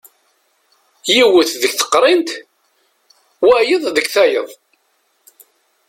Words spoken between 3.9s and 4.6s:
deg tayeḍ.